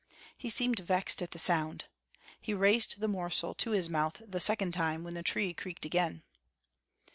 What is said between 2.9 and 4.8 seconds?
the morsel to his mouth the second